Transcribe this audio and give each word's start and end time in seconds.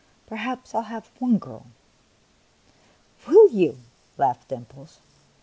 "Perhaps 0.25 0.73
1 0.73 0.79
11 0.85 0.93
have 0.95 1.11
one 1.19 1.37
girl."" 1.37 1.67
Will 3.27 3.47
you?" 3.51 3.77
laughed 4.17 4.47
Dimples. 4.47 4.97